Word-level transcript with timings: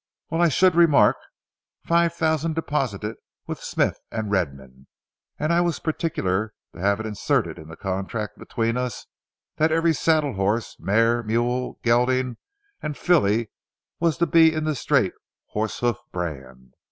Well, 0.31 0.41
I 0.41 0.49
should 0.49 0.73
remark! 0.73 1.15
Five 1.85 2.15
thousand 2.15 2.55
deposited 2.55 3.17
with 3.45 3.61
Smith 3.61 3.99
& 4.11 4.11
Redman, 4.11 4.87
and 5.37 5.53
I 5.53 5.61
was 5.61 5.77
particular 5.77 6.53
to 6.73 6.79
have 6.81 6.99
it 6.99 7.05
inserted 7.05 7.59
in 7.59 7.67
the 7.67 7.75
contract 7.77 8.39
between 8.39 8.77
us 8.77 9.05
that 9.57 9.71
every 9.71 9.93
saddle 9.93 10.33
horse, 10.33 10.75
mare, 10.79 11.21
mule, 11.21 11.77
gelding, 11.83 12.37
and 12.81 12.97
filly 12.97 13.51
was 13.99 14.17
to 14.17 14.25
be 14.25 14.51
in 14.51 14.63
the 14.63 14.73
straight 14.73 15.13
'horse 15.49 15.81
hoof' 15.81 16.01
brand. 16.11 16.73